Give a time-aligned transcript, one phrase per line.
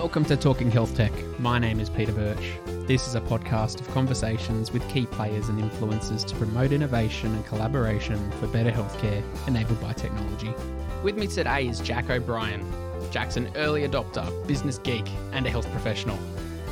[0.00, 1.12] Welcome to Talking Health Tech.
[1.38, 2.52] My name is Peter Birch.
[2.86, 7.44] This is a podcast of conversations with key players and influencers to promote innovation and
[7.44, 10.54] collaboration for better healthcare enabled by technology.
[11.02, 12.64] With me today is Jack O'Brien.
[13.10, 16.18] Jack's an early adopter, business geek, and a health professional.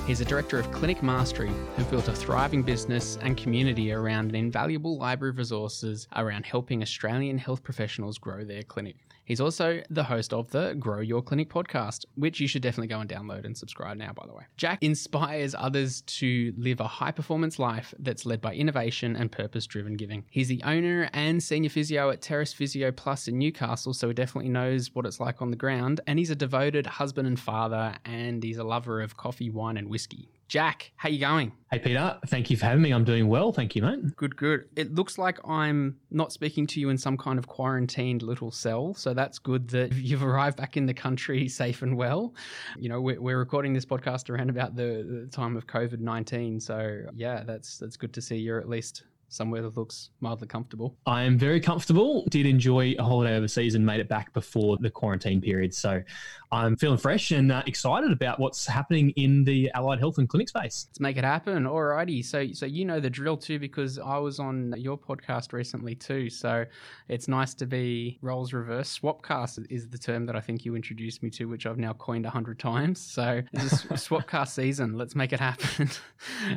[0.07, 4.37] He's a director of Clinic Mastery, who built a thriving business and community around an
[4.37, 8.97] invaluable library of resources around helping Australian health professionals grow their clinic.
[9.29, 13.01] He's also the host of the Grow Your Clinic podcast, which you should definitely go
[13.01, 14.45] and download and subscribe now, by the way.
[14.57, 19.67] Jack inspires others to live a high performance life that's led by innovation and purpose
[19.67, 20.25] driven giving.
[20.31, 24.49] He's the owner and senior physio at Terrace Physio Plus in Newcastle, so he definitely
[24.49, 26.01] knows what it's like on the ground.
[26.07, 29.91] And he's a devoted husband and father, and he's a lover of coffee, wine, and
[29.91, 30.31] whiskey.
[30.49, 31.53] Jack, how you going?
[31.71, 32.91] Hey Peter, thank you for having me.
[32.91, 34.17] I'm doing well, thank you, mate.
[34.17, 34.65] Good, good.
[34.77, 38.95] It looks like I'm not speaking to you in some kind of quarantined little cell,
[38.95, 42.35] so that's good that you've arrived back in the country safe and well.
[42.79, 46.61] You know, we're, we're recording this podcast around about the, the time of COVID nineteen,
[46.61, 50.97] so yeah, that's that's good to see you're at least somewhere that looks mildly comfortable.
[51.07, 52.25] I am very comfortable.
[52.31, 55.75] Did enjoy a holiday overseas and made it back before the quarantine period.
[55.75, 56.03] So
[56.51, 60.49] I'm feeling fresh and uh, excited about what's happening in the allied health and clinic
[60.49, 60.87] space.
[60.89, 61.65] Let's make it happen.
[61.65, 62.25] Alrighty.
[62.25, 66.31] So so you know the drill too because I was on your podcast recently too.
[66.31, 66.65] So
[67.09, 68.99] it's nice to be roles reverse.
[68.99, 72.27] Swapcast is the term that I think you introduced me to, which I've now coined
[72.27, 73.01] a hundred times.
[73.01, 74.97] So this is Swapcast season.
[74.97, 75.91] Let's make it happen.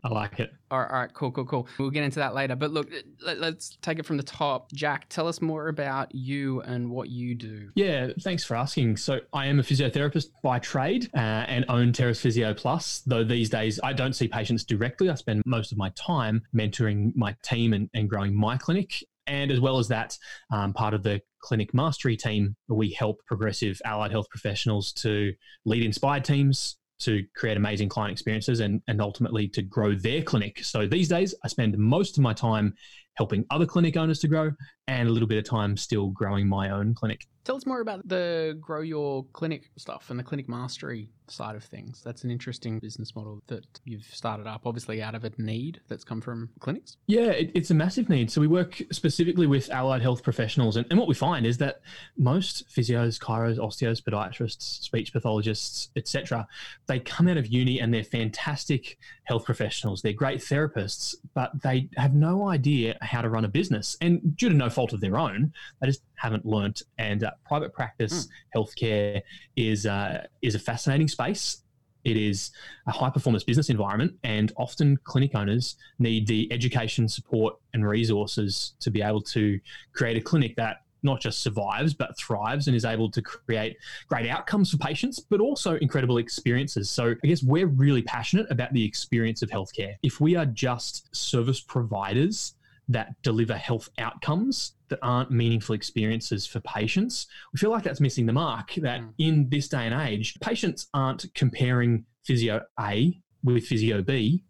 [0.03, 0.53] I like it.
[0.69, 1.67] All right, all right, cool, cool, cool.
[1.77, 2.55] We'll get into that later.
[2.61, 2.91] But look,
[3.25, 4.71] let, us take it from the top.
[4.71, 7.71] Jack, tell us more about you and what you do.
[7.73, 8.97] Yeah, thanks for asking.
[8.97, 13.49] So I am a physiotherapist by trade uh, and own Terrace Physio Plus, though these
[13.49, 15.09] days I don't see patients directly.
[15.09, 19.03] I spend most of my time mentoring my team and, and growing my clinic.
[19.25, 20.15] And as well as that,
[20.51, 25.33] um, part of the clinic mastery team, we help progressive allied health professionals to
[25.65, 30.63] lead inspired teams, to create amazing client experiences and, and ultimately to grow their clinic.
[30.63, 32.73] So these days, I spend most of my time
[33.15, 34.51] helping other clinic owners to grow
[34.87, 37.25] and a little bit of time still growing my own clinic.
[37.43, 41.63] Tell us more about the grow your clinic stuff and the clinic mastery side of
[41.63, 42.01] things.
[42.03, 46.03] That's an interesting business model that you've started up, obviously out of a need that's
[46.03, 46.97] come from clinics.
[47.07, 48.29] Yeah, it, it's a massive need.
[48.29, 51.81] So we work specifically with allied health professionals, and, and what we find is that
[52.17, 56.47] most physios, chiros, osteos, podiatrists, speech pathologists, etc.,
[56.87, 60.01] they come out of uni and they're fantastic health professionals.
[60.01, 64.49] They're great therapists, but they have no idea how to run a business, and due
[64.49, 66.83] to no fault of their own, they just haven't learnt.
[66.97, 68.29] And uh, uh, private practice mm.
[68.55, 69.21] healthcare
[69.55, 71.63] is uh, is a fascinating space.
[72.03, 72.51] It is
[72.87, 78.73] a high performance business environment, and often clinic owners need the education, support, and resources
[78.79, 79.59] to be able to
[79.93, 83.75] create a clinic that not just survives but thrives and is able to create
[84.07, 88.71] great outcomes for patients but also incredible experiences so i guess we're really passionate about
[88.73, 92.53] the experience of healthcare if we are just service providers
[92.91, 97.27] that deliver health outcomes that aren't meaningful experiences for patients.
[97.53, 98.73] We feel like that's missing the mark.
[98.75, 99.13] That mm.
[99.17, 104.43] in this day and age, patients aren't comparing physio A with physio B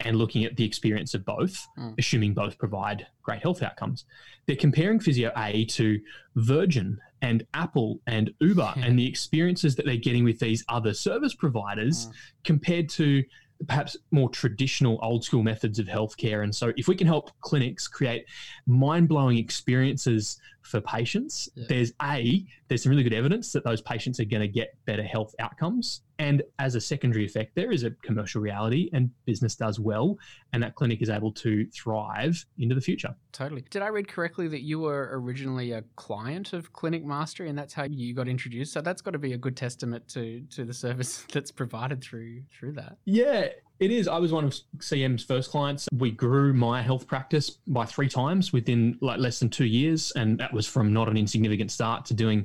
[0.00, 1.94] and looking at the experience of both, mm.
[1.98, 4.04] assuming both provide great health outcomes.
[4.46, 6.00] They're comparing physio A to
[6.36, 11.34] Virgin and Apple and Uber and the experiences that they're getting with these other service
[11.34, 12.12] providers mm.
[12.44, 13.24] compared to
[13.66, 16.42] perhaps more traditional old school methods of healthcare.
[16.44, 18.26] And so, if we can help clinics create
[18.66, 21.64] mind blowing experiences for patients, yeah.
[21.68, 25.02] there's a there's some really good evidence that those patients are going to get better
[25.02, 26.02] health outcomes.
[26.18, 30.18] And as a secondary effect, there is a commercial reality, and business does well,
[30.52, 33.14] and that clinic is able to thrive into the future.
[33.32, 33.64] Totally.
[33.70, 37.72] Did I read correctly that you were originally a client of Clinic Mastery, and that's
[37.72, 38.72] how you got introduced?
[38.72, 42.42] So that's got to be a good testament to to the service that's provided through
[42.52, 42.98] through that.
[43.06, 43.48] Yeah,
[43.80, 44.08] it is.
[44.08, 45.88] I was one of CM's first clients.
[45.92, 50.38] We grew my health practice by three times within like less than two years, and
[50.38, 52.44] that was from not an insignificant start to doing,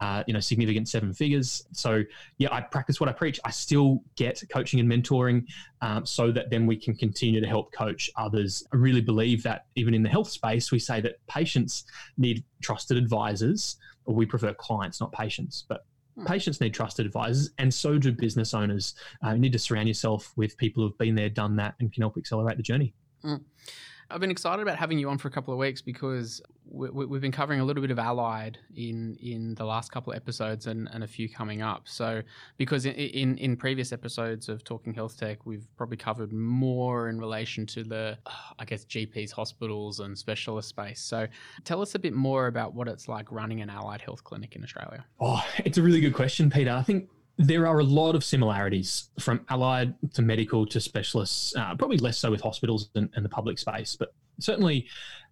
[0.00, 1.64] uh, you know, significant seven figures.
[1.72, 2.02] So
[2.38, 3.38] yeah, I practice what I preach.
[3.44, 5.44] I still get coaching and mentoring,
[5.82, 8.64] um, so that then we can continue to help coach others.
[8.72, 11.84] I really believe that even in the health space, we say that patients
[12.18, 15.84] need trusted advisors, or we prefer clients, not patients, but.
[16.24, 18.94] Patients need trusted advisors, and so do business owners.
[19.24, 22.02] Uh, you need to surround yourself with people who've been there, done that, and can
[22.02, 22.94] help accelerate the journey.
[23.22, 23.42] Mm.
[24.10, 27.20] I've been excited about having you on for a couple of weeks because we, have
[27.20, 30.88] been covering a little bit of Allied in in the last couple of episodes and,
[30.92, 31.82] and a few coming up.
[31.88, 32.22] So
[32.56, 37.18] because in, in, in previous episodes of Talking Health Tech, we've probably covered more in
[37.18, 38.18] relation to the
[38.58, 41.00] I guess GPs, hospitals, and specialist space.
[41.00, 41.26] So
[41.64, 44.62] tell us a bit more about what it's like running an allied health clinic in
[44.62, 45.04] Australia.
[45.20, 46.72] Oh, it's a really good question, Peter.
[46.72, 47.08] I think
[47.38, 52.18] There are a lot of similarities from allied to medical to specialists, uh, probably less
[52.18, 54.86] so with hospitals and, and the public space, but certainly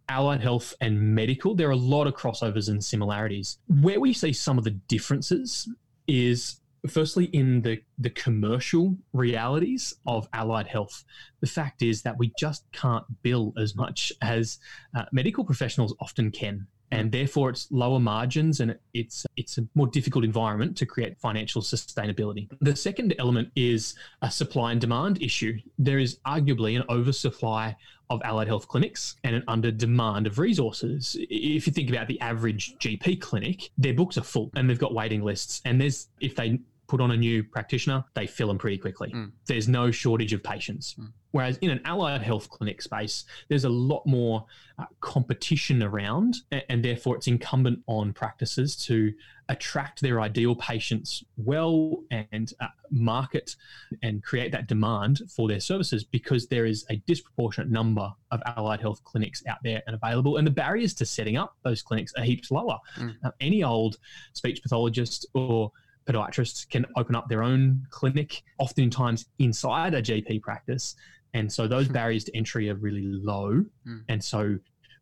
[0.09, 3.59] allied health and medical, there are a lot of crossovers and similarities.
[3.69, 5.69] Where we see some of the differences
[6.07, 11.05] is firstly in the, the commercial realities of allied health.
[11.41, 14.59] The fact is that we just can't bill as much as
[14.95, 19.87] uh, medical professionals often can and therefore it's lower margins and it's it's a more
[19.87, 22.49] difficult environment to create financial sustainability.
[22.61, 25.59] The second element is a supply and demand issue.
[25.79, 27.77] There is arguably an oversupply
[28.11, 31.17] of allied health clinics and an under demand of resources.
[31.19, 34.95] If you think about the average GP clinic, their books are full and they've got
[34.95, 36.61] waiting lists and there's if they
[36.95, 39.11] put on a new practitioner, they fill them pretty quickly.
[39.11, 39.33] Mm.
[39.47, 40.95] There's no shortage of patients.
[40.95, 41.09] Mm.
[41.33, 44.47] Whereas in an allied health clinic space, there's a lot more
[44.79, 49.13] uh, competition around, and, and, therefore it's incumbent on practices to
[49.49, 53.57] attract their ideal patients well and uh, market
[54.05, 58.81] and create that demand for their services because there is a disproportionate number of allied
[58.81, 60.37] health clinics out there and available.
[60.37, 62.79] And the barriers to setting up those clinics are heaps lower.
[62.97, 63.17] Mm.
[63.25, 63.97] Uh, any old
[64.33, 65.73] speech pathologist or
[66.07, 70.97] podiatrists can open up their own clinic, oftentimes inside a GP practice.
[71.33, 71.93] And so those hmm.
[71.93, 73.65] barriers to entry are really low.
[73.87, 74.05] Mm.
[74.09, 74.57] And so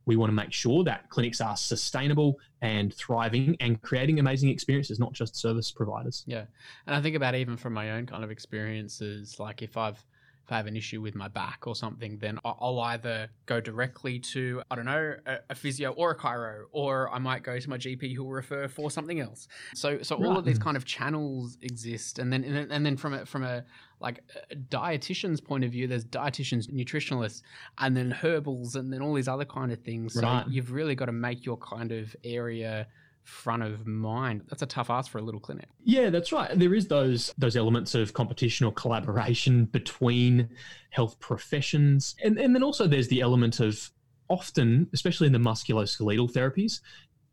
[0.07, 4.99] we want to make sure that clinics are sustainable and thriving and creating amazing experiences,
[4.99, 6.25] not just service providers.
[6.27, 6.45] Yeah.
[6.87, 10.05] And I think about even from my own kind of experiences, like if I've
[10.45, 14.19] if I have an issue with my back or something, then I'll either go directly
[14.19, 15.15] to, I don't know,
[15.49, 18.67] a, physio or a chiro, or I might go to my GP who will refer
[18.67, 19.47] for something else.
[19.75, 22.19] So, so all of these kind of channels exist.
[22.19, 23.65] And then, and then from a, from a,
[24.01, 27.43] like a dietitian's point of view, there's dietitians, nutritionalists,
[27.79, 30.15] and then herbals, and then all these other kind of things.
[30.15, 30.45] So right.
[30.49, 32.89] you've really got to make your kind of area
[33.25, 34.43] front of mind.
[34.49, 35.69] That's a tough ask for a little clinic.
[35.85, 36.59] Yeah, that's right.
[36.59, 40.49] There is those those elements of competition or collaboration between
[40.91, 42.15] health professions.
[42.23, 43.91] And, and then also there's the element of
[44.29, 46.81] often, especially in the musculoskeletal therapies,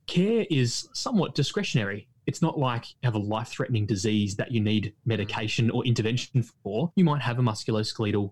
[0.07, 2.07] care is somewhat discretionary.
[2.25, 6.43] It's not like you have a life threatening disease that you need medication or intervention
[6.43, 6.91] for.
[6.95, 8.31] You might have a musculoskeletal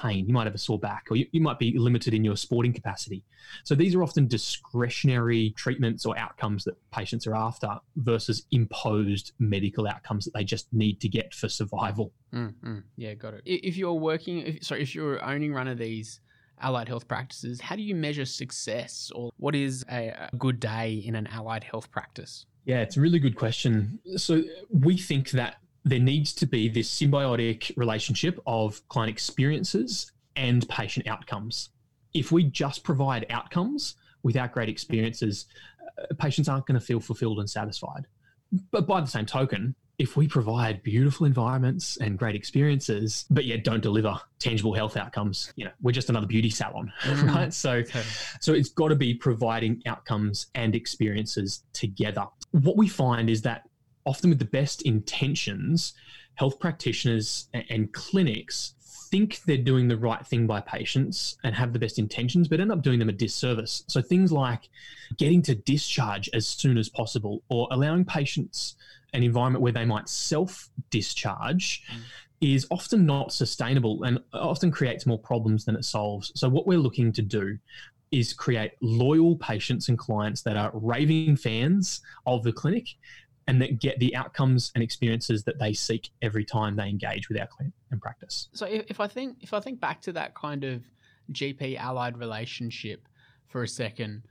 [0.00, 2.36] pain, you might have a sore back, or you, you might be limited in your
[2.36, 3.24] sporting capacity.
[3.64, 9.86] So these are often discretionary treatments or outcomes that patients are after versus imposed medical
[9.86, 12.12] outcomes that they just need to get for survival.
[12.34, 13.42] Mm, Yeah, got it.
[13.44, 16.20] If you're working, if, sorry, if you're owning one of these
[16.60, 21.02] allied health practices, how do you measure success or what is a, a good day
[21.04, 22.46] in an allied health practice?
[22.64, 23.98] Yeah, it's a really good question.
[24.16, 25.56] So we think that
[25.88, 31.70] there needs to be this symbiotic relationship of client experiences and patient outcomes.
[32.14, 35.46] If we just provide outcomes without great experiences,
[35.98, 38.06] uh, patients aren't going to feel fulfilled and satisfied.
[38.70, 43.64] But by the same token, if we provide beautiful environments and great experiences, but yet
[43.64, 47.34] don't deliver tangible health outcomes, you know, we're just another beauty salon, mm.
[47.34, 47.52] right?
[47.52, 47.82] So,
[48.40, 52.26] so it's got to be providing outcomes and experiences together.
[52.52, 53.64] What we find is that
[54.08, 55.92] often with the best intentions,
[56.34, 58.74] health practitioners and clinics
[59.10, 62.72] think they're doing the right thing by patients and have the best intentions, but end
[62.72, 63.84] up doing them a disservice.
[63.86, 64.70] So things like
[65.18, 68.76] getting to discharge as soon as possible or allowing patients
[69.12, 71.82] an environment where they might self discharge.
[71.92, 72.00] Mm.
[72.40, 76.30] Is often not sustainable and often creates more problems than it solves.
[76.36, 77.58] So, what we're looking to do
[78.12, 82.90] is create loyal patients and clients that are raving fans of the clinic
[83.48, 87.40] and that get the outcomes and experiences that they seek every time they engage with
[87.40, 88.48] our client and practice.
[88.52, 90.82] So if I think if I think back to that kind of
[91.32, 93.08] GP allied relationship
[93.48, 94.22] for a second,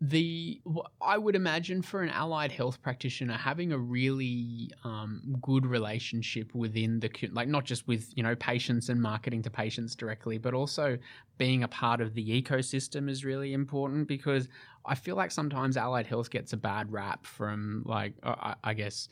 [0.00, 0.62] the
[1.02, 7.00] I would imagine for an allied health practitioner having a really um, good relationship within
[7.00, 10.96] the like not just with you know patients and marketing to patients directly, but also
[11.36, 14.48] being a part of the ecosystem is really important because
[14.86, 19.10] I feel like sometimes allied health gets a bad rap from like uh, I guess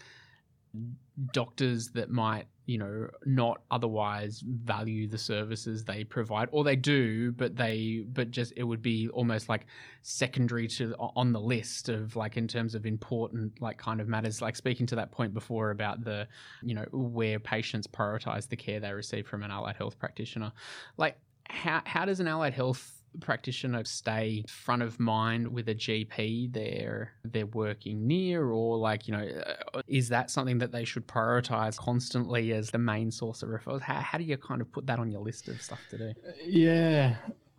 [1.32, 7.32] doctors that might you know not otherwise value the services they provide or they do
[7.32, 9.66] but they but just it would be almost like
[10.02, 14.40] secondary to on the list of like in terms of important like kind of matters.
[14.40, 16.26] Like speaking to that point before about the
[16.62, 20.52] you know where patients prioritize the care they receive from an allied health practitioner.
[20.96, 26.53] Like how how does an allied health practitioner stay front of mind with a GP
[26.53, 28.50] they're they're working near?
[28.50, 29.27] Or like you know
[29.75, 33.83] uh, is that something that they should prioritize constantly as the main source of referrals?
[33.83, 36.12] How, how do you kind of put that on your list of stuff to do?
[36.45, 37.17] Yeah.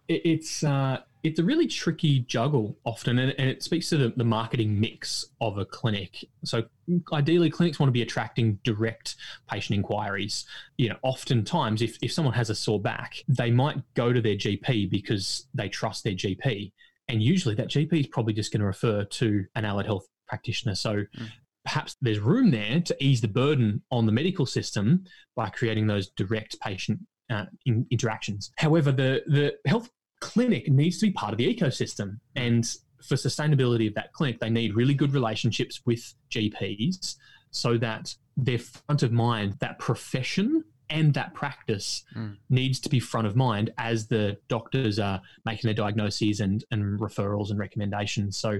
[0.07, 4.23] It's uh, it's a really tricky juggle often, and, and it speaks to the, the
[4.23, 6.25] marketing mix of a clinic.
[6.45, 6.63] So,
[7.11, 9.15] ideally, clinics want to be attracting direct
[9.49, 10.45] patient inquiries.
[10.77, 14.35] You know, oftentimes, if, if someone has a sore back, they might go to their
[14.35, 16.71] GP because they trust their GP.
[17.09, 20.75] And usually, that GP is probably just going to refer to an allied health practitioner.
[20.75, 21.27] So, mm.
[21.65, 25.03] perhaps there's room there to ease the burden on the medical system
[25.35, 26.99] by creating those direct patient
[27.29, 28.51] uh, in, interactions.
[28.57, 32.19] However, the the health clinic needs to be part of the ecosystem.
[32.35, 32.65] And
[33.01, 37.15] for sustainability of that clinic, they need really good relationships with GPs
[37.51, 42.35] so that they're front of mind, that profession and that practice mm.
[42.49, 46.99] needs to be front of mind as the doctors are making their diagnoses and, and
[46.99, 48.37] referrals and recommendations.
[48.37, 48.59] So,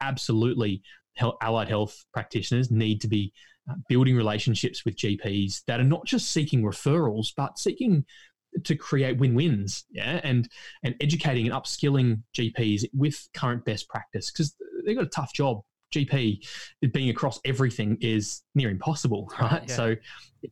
[0.00, 0.82] absolutely,
[1.42, 3.32] allied health practitioners need to be
[3.70, 8.04] uh, building relationships with GPs that are not just seeking referrals, but seeking
[8.64, 10.48] to create win-wins yeah and
[10.82, 14.54] and educating and upskilling gps with current best practice because
[14.86, 15.60] they've got a tough job.
[15.94, 16.44] Gp
[16.92, 19.62] being across everything is near impossible right?
[19.68, 19.74] Yeah.
[19.74, 19.96] so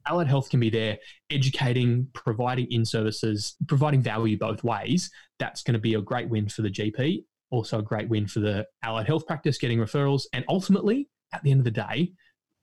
[0.07, 0.97] allied health can be there
[1.29, 5.11] educating providing in services providing value both ways.
[5.41, 8.39] That's going to be a great win for the gp also a great win for
[8.39, 12.13] the allied health practice getting referrals and ultimately at the end of the day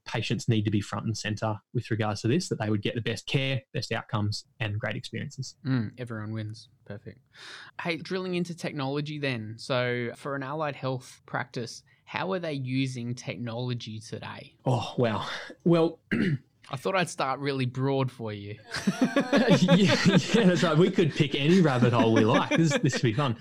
[0.05, 2.95] patients need to be front and center with regards to this, that they would get
[2.95, 5.55] the best care, best outcomes, and great experiences.
[5.65, 6.69] Mm, everyone wins.
[6.85, 7.19] Perfect.
[7.81, 9.55] Hey, drilling into technology then.
[9.57, 14.55] So, for an allied health practice, how are they using technology today?
[14.65, 15.25] Oh, wow.
[15.63, 15.99] Well,
[16.69, 18.57] I thought I'd start really broad for you.
[19.01, 19.95] yeah, yeah,
[20.45, 20.77] that's right.
[20.77, 22.49] We could pick any rabbit hole we like.
[22.49, 23.37] This, this would be fun.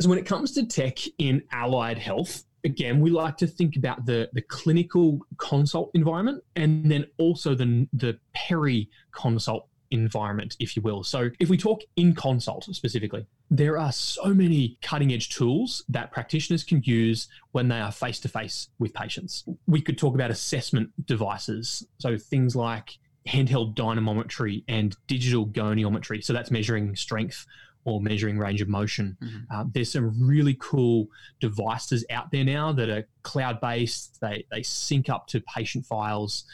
[0.00, 4.06] So, when it comes to tech in allied health, again, we like to think about
[4.06, 10.82] the, the clinical consult environment and then also the, the peri consult environment, if you
[10.82, 11.04] will.
[11.04, 16.10] So, if we talk in consult specifically, there are so many cutting edge tools that
[16.10, 19.44] practitioners can use when they are face to face with patients.
[19.66, 21.86] We could talk about assessment devices.
[21.98, 26.24] So, things like handheld dynamometry and digital goniometry.
[26.24, 27.46] So, that's measuring strength
[27.84, 29.16] or measuring range of motion.
[29.22, 29.54] Mm-hmm.
[29.54, 31.08] Uh, there's some really cool
[31.40, 34.20] devices out there now that are cloud based.
[34.20, 36.44] They they sync up to patient files,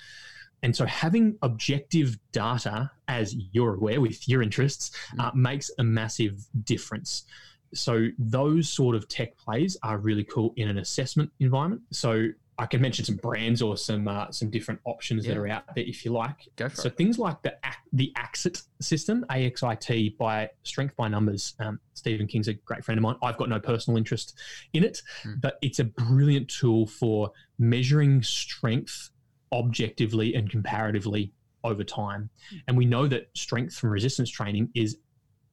[0.62, 5.20] and so having objective data, as you're aware with your interests, mm-hmm.
[5.20, 7.24] uh, makes a massive difference.
[7.72, 11.82] So those sort of tech plays are really cool in an assessment environment.
[11.92, 12.28] So
[12.60, 15.32] I can mention some brands or some uh, some different options yeah.
[15.32, 16.46] that are out there if you like.
[16.56, 16.96] Go for so it.
[16.98, 17.56] things like the
[17.94, 21.54] the AXIT system, AXIT by Strength by Numbers.
[21.58, 23.16] Um, Stephen King's a great friend of mine.
[23.22, 24.38] I've got no personal interest
[24.74, 25.40] in it, mm.
[25.40, 29.08] but it's a brilliant tool for measuring strength
[29.52, 31.32] objectively and comparatively
[31.64, 32.28] over time.
[32.68, 34.98] And we know that strength from resistance training is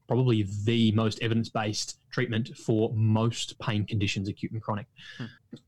[0.08, 4.88] probably the most evidence based treatment for most pain conditions, acute and chronic,
[5.18, 5.26] hmm.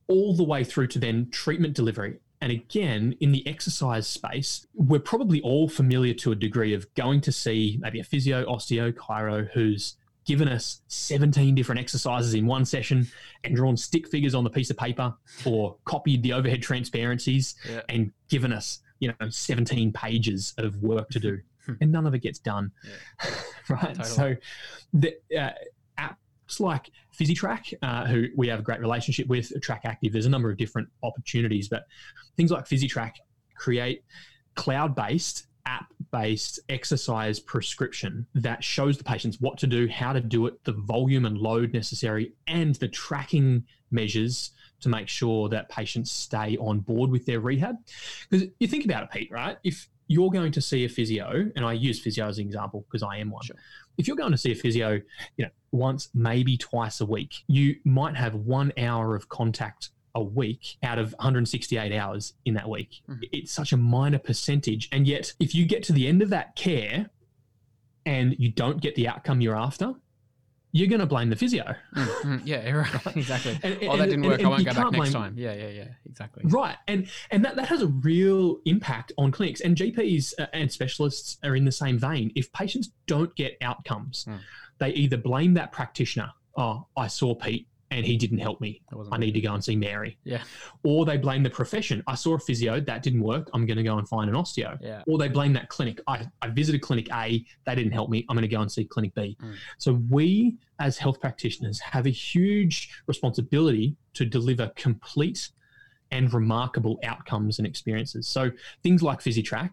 [0.07, 2.19] all the way through to then treatment delivery.
[2.41, 7.19] And again, in the exercise space, we're probably all familiar to a degree of going
[7.21, 12.63] to see maybe a physio, osteo, chiro who's given us 17 different exercises in one
[12.63, 13.07] session
[13.43, 17.81] and drawn stick figures on the piece of paper or copied the overhead transparencies yeah.
[17.89, 21.39] and given us, you know, 17 pages of work to do.
[21.81, 22.71] And none of it gets done.
[22.83, 23.31] Yeah.
[23.69, 23.95] right.
[23.95, 24.05] Totally.
[24.05, 24.35] So
[24.93, 25.51] the uh,
[25.97, 30.29] apps like PhysiTrack, uh, who we have a great relationship with, Track Active, there's a
[30.29, 31.85] number of different opportunities, but
[32.37, 33.13] things like PhysiTrack
[33.55, 34.03] create
[34.55, 40.21] cloud based app based exercise prescription that shows the patients what to do, how to
[40.21, 45.69] do it, the volume and load necessary, and the tracking measures to make sure that
[45.69, 47.75] patients stay on board with their rehab.
[48.29, 49.57] Because you think about it, Pete, right?
[49.63, 53.03] If you're going to see a physio, and I use physio as an example because
[53.03, 53.43] I am one.
[53.43, 53.55] Sure.
[53.97, 54.99] If you're going to see a physio,
[55.37, 60.23] you know, once, maybe twice a week, you might have one hour of contact a
[60.23, 63.01] week out of 168 hours in that week.
[63.07, 63.21] Mm-hmm.
[63.31, 64.89] It's such a minor percentage.
[64.91, 67.11] And yet, if you get to the end of that care
[68.07, 69.93] and you don't get the outcome you're after,
[70.71, 71.75] you're going to blame the physio.
[71.95, 72.37] Mm-hmm.
[72.45, 73.07] Yeah, right.
[73.15, 73.59] exactly.
[73.63, 74.39] and, and, oh, that didn't work.
[74.39, 75.33] And, I won't go back next blame, time.
[75.37, 75.87] Yeah, yeah, yeah.
[76.05, 76.43] Exactly.
[76.45, 80.71] Right, and and that, that has a real impact on clinics and GPs uh, and
[80.71, 82.31] specialists are in the same vein.
[82.35, 84.39] If patients don't get outcomes, mm.
[84.77, 86.31] they either blame that practitioner.
[86.55, 88.81] Oh, I saw Pete and he didn't help me.
[89.11, 90.17] I need to go and see Mary.
[90.23, 90.43] Yeah.
[90.83, 92.03] Or they blame the profession.
[92.05, 93.49] I saw a physio, that didn't work.
[93.53, 94.77] I'm going to go and find an osteo.
[94.79, 95.01] Yeah.
[95.07, 95.99] Or they blame that clinic.
[96.07, 98.25] I, I visited clinic A, they didn't help me.
[98.29, 99.35] I'm going to go and see clinic B.
[99.41, 99.55] Mm.
[99.79, 105.49] So we as health practitioners have a huge responsibility to deliver complete
[106.11, 108.27] and remarkable outcomes and experiences.
[108.27, 108.51] So
[108.83, 109.71] things like PhysiTrack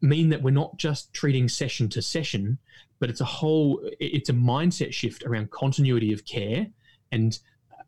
[0.00, 2.58] mean that we're not just treating session to session,
[3.00, 6.66] but it's a whole, it's a mindset shift around continuity of care
[7.12, 7.38] and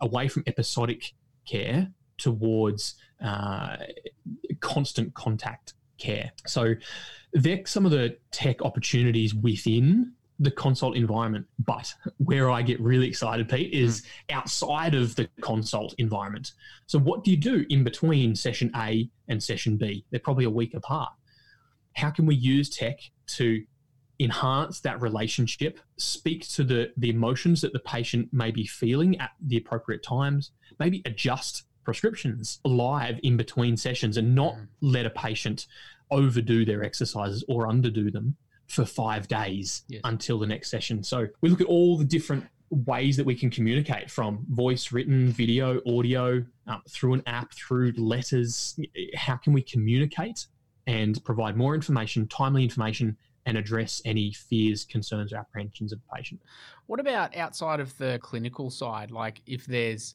[0.00, 1.12] away from episodic
[1.47, 1.88] care
[2.19, 3.76] towards uh,
[4.61, 6.33] constant contact care.
[6.47, 6.75] So
[7.33, 11.47] they're some of the tech opportunities within the consult environment.
[11.64, 14.35] But where I get really excited, Pete, is mm.
[14.35, 16.52] outside of the consult environment.
[16.87, 20.05] So, what do you do in between session A and session B?
[20.11, 21.12] They're probably a week apart.
[21.95, 22.99] How can we use tech
[23.29, 23.62] to
[24.25, 29.31] enhance that relationship, speak to the, the emotions that the patient may be feeling at
[29.41, 34.67] the appropriate times, maybe adjust prescriptions live in between sessions and not mm.
[34.81, 35.67] let a patient
[36.11, 38.37] overdo their exercises or underdo them
[38.69, 40.00] for five days yes.
[40.05, 41.02] until the next session.
[41.02, 45.29] So we look at all the different ways that we can communicate from voice, written,
[45.29, 48.79] video, audio, um, through an app, through letters.
[49.14, 50.47] How can we communicate
[50.87, 56.16] and provide more information, timely information, and address any fears, concerns, or apprehensions of the
[56.16, 56.40] patient?
[56.87, 59.11] What about outside of the clinical side?
[59.11, 60.14] Like if there's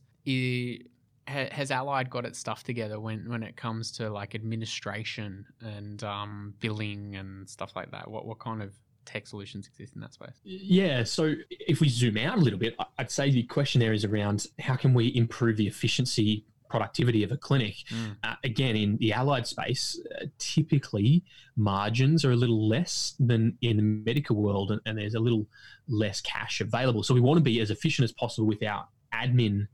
[1.27, 6.53] has Allied got its stuff together when, when it comes to like administration and um,
[6.59, 8.09] billing and stuff like that?
[8.09, 8.73] What what kind of
[9.05, 10.39] tech solutions exist in that space?
[10.43, 14.05] Yeah, so if we zoom out a little bit, I'd say the question there is
[14.05, 17.75] around how can we improve the efficiency, productivity of a clinic.
[17.89, 18.17] Mm.
[18.23, 21.23] Uh, again, in the allied space, uh, typically
[21.55, 25.45] margins are a little less than in the medical world, and, and there's a little
[25.87, 27.03] less cash available.
[27.03, 29.67] So we want to be as efficient as possible with our admin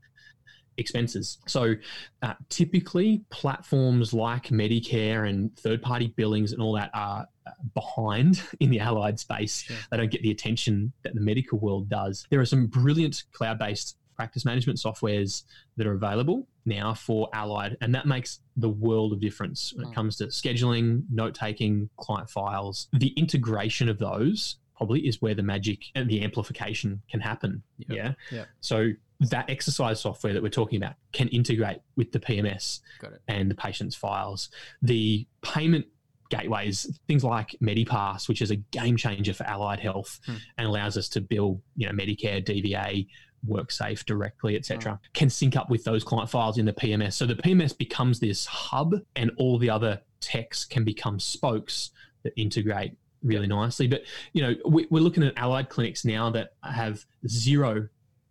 [0.76, 1.38] expenses.
[1.46, 1.74] So,
[2.22, 8.42] uh, typically, platforms like Medicare and third party billings and all that are uh, behind
[8.60, 9.62] in the allied space.
[9.62, 9.76] Sure.
[9.90, 12.26] They don't get the attention that the medical world does.
[12.30, 15.44] There are some brilliant cloud based practice management softwares
[15.76, 19.88] that are available now for allied and that makes the world of difference when it
[19.88, 19.94] hmm.
[19.94, 25.42] comes to scheduling note taking client files the integration of those probably is where the
[25.42, 27.96] magic and the amplification can happen yep.
[27.96, 28.90] yeah yeah so
[29.20, 32.80] that exercise software that we're talking about can integrate with the PMS
[33.28, 34.50] and the patient's files.
[34.82, 35.86] The payment
[36.30, 40.36] gateways, things like Medipass, which is a game changer for allied health hmm.
[40.58, 43.06] and allows us to bill, you know, Medicare, DVA,
[43.48, 44.94] WorkSafe directly, etc., oh.
[44.94, 45.12] Mm.
[45.12, 47.14] can sync up with those client files in the PMS.
[47.14, 51.90] So the PMS becomes this hub, and all the other techs can become spokes
[52.22, 53.86] that integrate really nicely.
[53.86, 54.02] But
[54.32, 57.88] you know, we, are looking at allied clinics now that have zero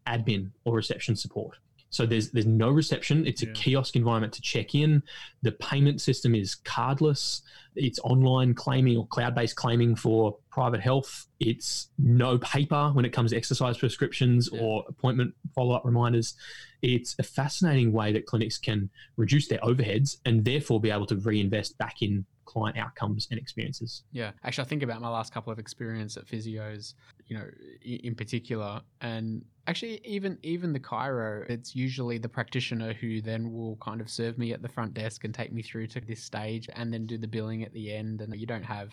[0.08, 1.58] admin or reception support.
[1.93, 3.27] So there's there's no reception.
[3.27, 5.03] It's a kiosk environment to check in.
[5.43, 7.41] The payment system is cardless.
[7.75, 11.27] It's online claiming or cloud-based claiming for private health.
[11.39, 14.62] It's no paper when it comes to exercise prescriptions yeah.
[14.62, 16.36] or appointment follow-up reminders.
[16.82, 21.15] It's a fascinating way that clinics can reduce their overheads and therefore be able to
[21.15, 24.03] reinvest back in client outcomes and experiences.
[24.12, 26.93] Yeah, actually, I think about my last couple of experience at physios,
[27.34, 27.50] you know,
[27.84, 33.76] in particular, and actually even even the chiro, it's usually the practitioner who then will
[33.78, 36.69] kind of serve me at the front desk and take me through to this stage,
[36.76, 38.89] and then do the billing at the end, and you don't have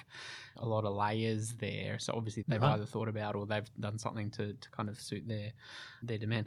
[0.56, 1.98] a lot of layers there.
[1.98, 2.74] So obviously they've uh-huh.
[2.74, 5.52] either thought about or they've done something to to kind of suit their
[6.02, 6.46] their demand.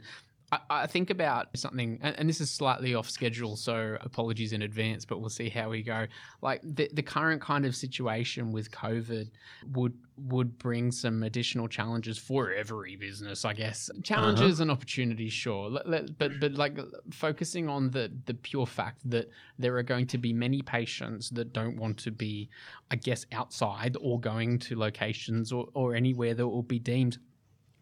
[0.52, 4.62] I, I think about something, and, and, this is slightly off schedule, so apologies in
[4.62, 6.06] advance, but we'll see how we go.
[6.42, 9.30] Like the, the current kind of situation with COVID
[9.72, 13.90] would would bring some additional challenges for every business, I guess.
[14.04, 14.62] Challenges uh-huh.
[14.62, 16.78] and opportunities, sure, let, let, but but like
[17.10, 21.52] focusing on the the pure fact that there are going to be many patients that
[21.52, 22.48] don't want to be,
[22.90, 27.18] I guess, outside or going to locations or, or anywhere that will be deemed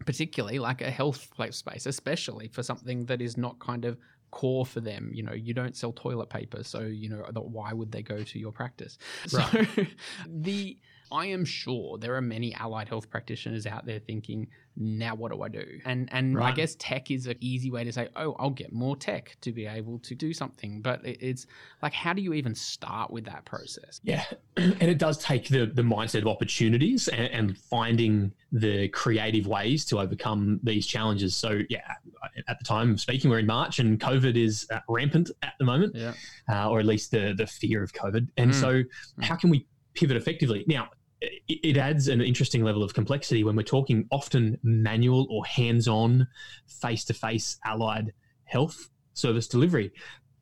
[0.05, 3.97] particularly like a health place space, especially for something that is not kind of
[4.31, 5.11] core for them.
[5.13, 8.39] You know, you don't sell toilet paper, so you know why would they go to
[8.39, 8.97] your practice?
[9.31, 9.67] Right.
[9.75, 9.85] So
[10.27, 10.77] the
[11.13, 15.43] I am sure there are many allied health practitioners out there thinking, now what do
[15.43, 15.63] I do?
[15.85, 16.51] And and right.
[16.51, 19.51] I guess tech is an easy way to say, oh, I'll get more tech to
[19.51, 20.81] be able to do something.
[20.81, 21.45] But it's
[21.83, 24.01] like, how do you even start with that process?
[24.03, 24.25] Yeah,
[24.57, 29.85] and it does take the the mindset of opportunities and, and finding the creative ways
[29.85, 31.35] to overcome these challenges.
[31.35, 31.93] So yeah,
[32.47, 35.65] at the time of speaking, we're in March and COVID is uh, rampant at the
[35.65, 36.13] moment, yeah.
[36.51, 38.27] uh, or at least the the fear of COVID.
[38.37, 38.55] And mm.
[38.55, 38.87] so, mm.
[39.21, 40.65] how can we pivot effectively?
[40.67, 40.89] Now,
[41.47, 46.27] it adds an interesting level of complexity when we're talking often manual or hands-on
[46.65, 48.13] face-to-face allied
[48.45, 49.91] health service delivery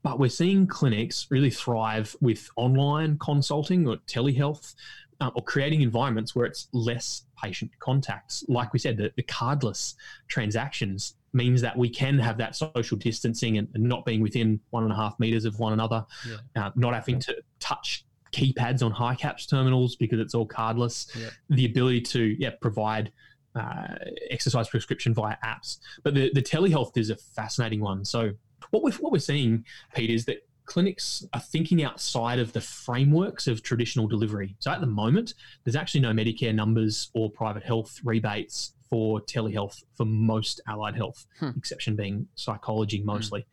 [0.03, 4.73] but we're seeing clinics really thrive with online consulting or telehealth
[5.19, 9.95] uh, or creating environments where it's less patient contacts like we said the, the cardless
[10.27, 14.83] transactions means that we can have that social distancing and, and not being within one
[14.83, 16.65] and a half meters of one another yeah.
[16.65, 21.15] uh, not having to touch keypads on HICAPS terminals because it's all cardless.
[21.15, 21.29] Yeah.
[21.49, 23.11] The ability to yeah provide
[23.55, 23.95] uh,
[24.29, 25.79] exercise prescription via apps.
[26.03, 28.05] But the, the telehealth is a fascinating one.
[28.05, 28.31] So
[28.69, 33.47] what we're, what we're seeing, Pete, is that clinics are thinking outside of the frameworks
[33.47, 34.55] of traditional delivery.
[34.59, 39.83] So at the moment, there's actually no Medicare numbers or private health rebates for telehealth
[39.95, 41.49] for most allied health, hmm.
[41.55, 43.07] exception being psychology hmm.
[43.07, 43.47] mostly.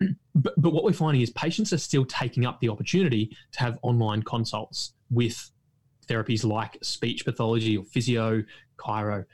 [0.00, 0.06] Hmm.
[0.34, 3.78] but, but what we're finding is patients are still taking up the opportunity to have
[3.82, 5.50] online consults with
[6.08, 8.42] therapies like speech pathology or physio,
[8.78, 9.26] chiro.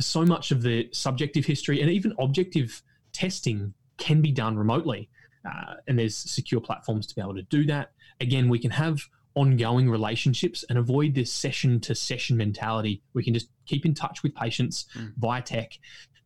[0.00, 2.82] So much of the subjective history and even objective
[3.12, 5.08] testing can be done remotely.
[5.48, 7.92] Uh, and there's secure platforms to be able to do that.
[8.20, 8.98] Again, we can have
[9.34, 13.02] ongoing relationships and avoid this session to session mentality.
[13.14, 15.12] We can just keep in touch with patients mm.
[15.18, 15.78] via tech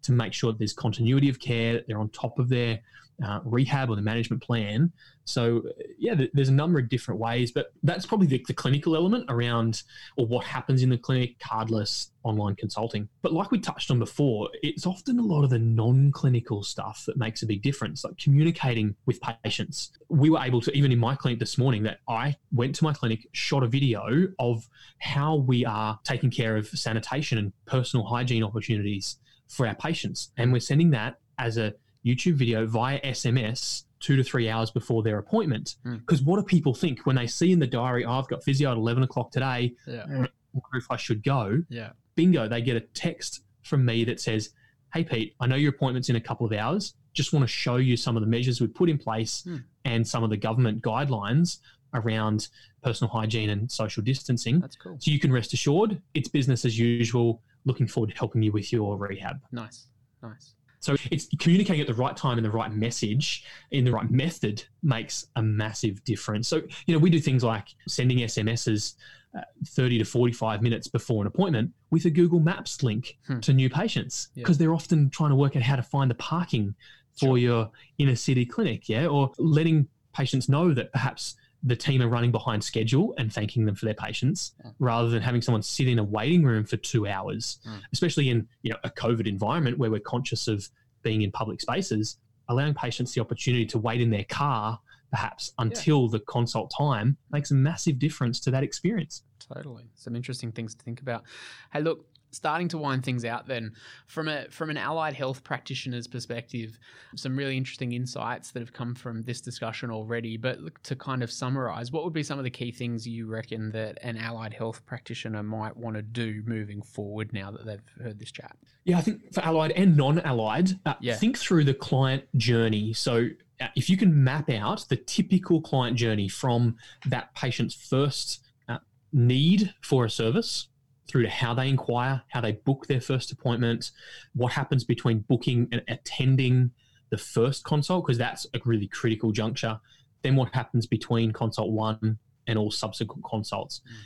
[0.03, 2.81] to make sure that there's continuity of care, that they're on top of their
[3.25, 4.93] uh, rehab or the management plan.
[5.25, 5.63] So,
[5.99, 9.83] yeah, there's a number of different ways, but that's probably the, the, clinical element around
[10.17, 13.09] or what happens in the clinic, cardless online consulting.
[13.21, 17.05] But like we touched on before, it's often a lot of the non clinical stuff
[17.07, 19.91] that makes a big difference, like communicating with patients.
[20.09, 22.93] We were able to, even in my clinic this morning, that I went to my
[22.95, 24.67] clinic, shot a video of
[24.99, 30.31] how we are taking care of sanitation and personal hygiene opportunities for our patients.
[30.37, 35.03] And we're sending that as a YouTube video via SMS two to three hours before
[35.03, 35.77] their appointment.
[35.83, 36.25] Because hmm.
[36.25, 36.29] mm.
[36.29, 38.77] what do people think when they see in the diary, oh, I've got physio at
[38.77, 40.27] 11 o'clock today, yeah.
[40.75, 41.63] If I should go?
[41.69, 41.91] Yeah.
[42.17, 44.51] Bingo, they get a text from me that says,
[44.93, 46.95] Hey, Pete, I know your appointment's in a couple of hours.
[47.13, 49.63] Just want to show you some of the measures we've put in place mm.
[49.85, 51.59] and some of the government guidelines
[51.95, 52.49] around
[52.83, 54.61] personal hygiene and social distancing.
[54.61, 54.97] That's cool.
[54.99, 57.43] So you can rest assured it's business as usual.
[57.65, 59.41] Looking forward to helping you with your rehab.
[59.53, 59.87] Nice.
[60.23, 60.55] Nice.
[60.81, 64.65] So it's communicating at the right time and the right message in the right method
[64.83, 66.49] makes a massive difference.
[66.49, 68.95] So, you know, we do things like sending SMSs
[69.37, 73.41] uh, 30 to 45 minutes before an appointment with a Google Maps link hmm.
[73.41, 74.67] to new patients because yeah.
[74.67, 76.75] they're often trying to work out how to find the parking
[77.19, 77.39] for sure.
[77.39, 82.31] your inner city clinic, yeah, or letting patients know that perhaps the team are running
[82.31, 84.71] behind schedule and thanking them for their patience yeah.
[84.79, 87.81] rather than having someone sit in a waiting room for two hours, mm.
[87.93, 90.69] especially in you know a COVID environment where we're conscious of
[91.03, 92.17] being in public spaces,
[92.49, 94.79] allowing patients the opportunity to wait in their car
[95.11, 96.09] perhaps until yeah.
[96.13, 99.23] the consult time makes a massive difference to that experience.
[99.55, 99.85] Totally.
[99.95, 101.25] Some interesting things to think about.
[101.73, 103.73] Hey, look, starting to wind things out then
[104.07, 106.79] from a from an allied health practitioner's perspective
[107.17, 110.37] some really interesting insights that have come from this discussion already.
[110.37, 113.71] But to kind of summarize what would be some of the key things you reckon
[113.73, 118.19] that an allied health practitioner might want to do moving forward now that they've heard
[118.19, 118.57] this chat?
[118.85, 121.15] Yeah i think for allied and non-allied uh, yeah.
[121.17, 122.93] think through the client journey.
[122.93, 123.29] So
[123.61, 128.79] uh, if you can map out the typical client journey from that patient's first uh,
[129.13, 130.69] need for a service
[131.09, 133.91] through to how they inquire, how they book their first appointment,
[134.35, 136.71] what happens between booking and attending
[137.11, 139.81] the first consult, because that's a really critical juncture.
[140.23, 143.81] Then what happens between consult one and all subsequent consults.
[143.81, 143.97] Mm.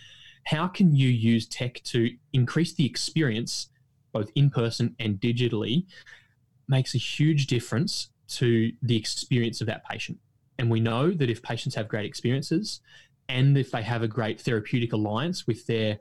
[0.45, 3.71] How can you use tech to increase the experience,
[4.13, 5.87] both in person and digitally,
[6.69, 10.19] makes a huge difference to the experience of that patient.
[10.59, 12.81] And we know that if patients have great experiences
[13.29, 15.99] and if they have a great therapeutic alliance with their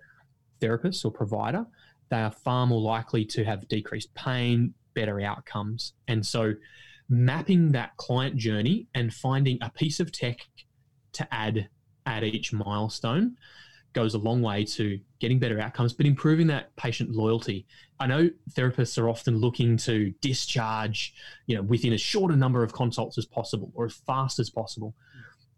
[0.62, 1.66] therapist or provider,
[2.10, 5.94] they are far more likely to have decreased pain, better outcomes.
[6.08, 6.54] And so,
[7.10, 10.40] mapping that client journey and finding a piece of tech
[11.14, 11.68] to add
[12.06, 13.36] at each milestone
[13.94, 17.66] goes a long way to getting better outcomes, but improving that patient loyalty.
[18.00, 21.14] I know therapists are often looking to discharge,
[21.48, 24.50] you know, within as short a number of consults as possible or as fast as
[24.50, 24.96] possible.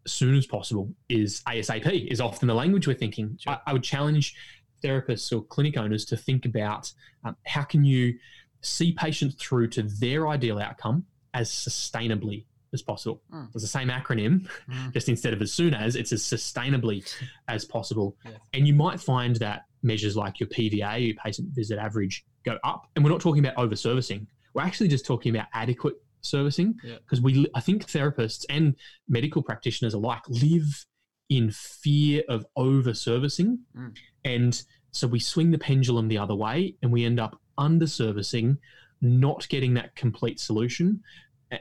[0.06, 3.38] As soon as possible is ASAP, is often the language we're thinking.
[3.39, 3.54] Sure.
[3.54, 4.36] I, I, would challenge
[4.84, 6.91] therapists or clinic owners to think about
[7.24, 8.17] um, how can you
[8.62, 13.22] see patients through to their ideal outcome as sustainably as possible.
[13.32, 13.50] Mm.
[13.54, 14.91] It's the same acronym, mm.
[14.93, 17.08] just instead of as soon as, it's as sustainably
[17.48, 18.17] as possible.
[18.26, 18.34] Yes.
[18.54, 22.88] And you might find that measures like your PVA, your patient visit average, go up.
[22.96, 24.28] And we're not talking about over servicing.
[24.54, 27.24] We're actually just talking about adequate servicing because yeah.
[27.24, 28.76] we, I think therapists and
[29.08, 30.86] medical practitioners alike live
[31.34, 33.58] in fear of over servicing.
[33.76, 33.98] Mm.
[34.24, 38.60] And so we swing the pendulum the other way and we end up under servicing,
[39.02, 41.02] not getting that complete solution,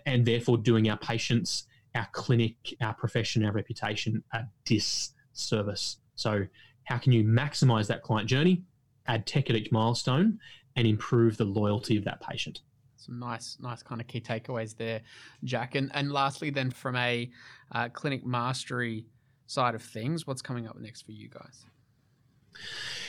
[0.04, 5.96] and therefore doing our patients, our clinic, our profession, our reputation a disservice.
[6.16, 6.46] So,
[6.84, 8.62] how can you maximize that client journey,
[9.06, 10.38] add tech at each milestone,
[10.76, 12.60] and improve the loyalty of that patient?
[12.96, 15.00] Some nice, nice kind of key takeaways there,
[15.44, 15.74] Jack.
[15.74, 17.30] And and lastly, then from a
[17.72, 19.06] uh, clinic mastery
[19.52, 21.64] side of things, what's coming up next for you guys?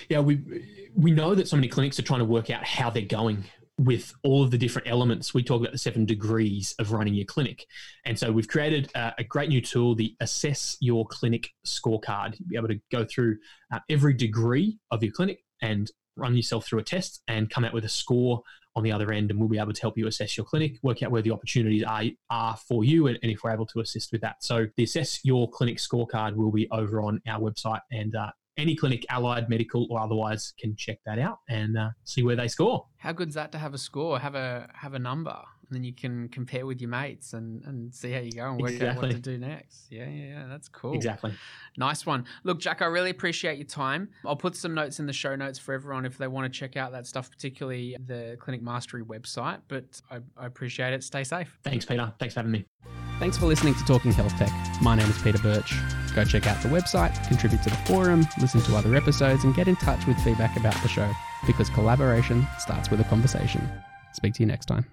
[0.09, 0.41] Yeah, we
[0.95, 3.45] we know that so many clinics are trying to work out how they're going
[3.77, 5.33] with all of the different elements.
[5.33, 7.65] We talk about the seven degrees of running your clinic.
[8.05, 12.35] And so we've created a, a great new tool, the Assess Your Clinic Scorecard.
[12.37, 13.37] You'll be able to go through
[13.73, 17.73] uh, every degree of your clinic and run yourself through a test and come out
[17.73, 18.41] with a score
[18.75, 19.31] on the other end.
[19.31, 21.83] And we'll be able to help you assess your clinic, work out where the opportunities
[21.83, 24.43] are, are for you, and, and if we're able to assist with that.
[24.43, 28.75] So the Assess Your Clinic Scorecard will be over on our website and uh, any
[28.75, 32.85] clinic, allied, medical, or otherwise, can check that out and uh, see where they score.
[32.97, 35.35] How good's that to have a score, have a have a number,
[35.67, 38.61] and then you can compare with your mates and, and see how you go and
[38.61, 38.97] work exactly.
[38.97, 39.87] out what to do next.
[39.89, 40.93] Yeah, yeah, yeah, that's cool.
[40.93, 41.33] Exactly.
[41.77, 42.25] Nice one.
[42.43, 44.09] Look, Jack, I really appreciate your time.
[44.25, 46.77] I'll put some notes in the show notes for everyone if they want to check
[46.77, 49.59] out that stuff, particularly the Clinic Mastery website.
[49.67, 51.03] But I, I appreciate it.
[51.03, 51.57] Stay safe.
[51.63, 52.13] Thanks, Peter.
[52.19, 52.65] Thanks for having me.
[53.19, 54.51] Thanks for listening to Talking Health Tech.
[54.81, 55.73] My name is Peter Birch.
[56.13, 59.67] Go check out the website, contribute to the forum, listen to other episodes, and get
[59.67, 61.09] in touch with feedback about the show
[61.47, 63.67] because collaboration starts with a conversation.
[64.13, 64.85] Speak to you next time.